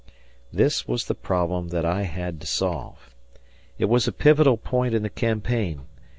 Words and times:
This 0.51 0.87
was 0.87 1.05
the 1.05 1.13
problem 1.13 1.67
that 1.67 1.85
I 1.85 2.05
had 2.05 2.41
to 2.41 2.47
solve. 2.47 3.13
It 3.77 3.85
was 3.85 4.07
a 4.07 4.11
pivotal 4.11 4.57
point 4.57 4.95
in 4.95 5.03
the 5.03 5.11
campaign. 5.11 5.81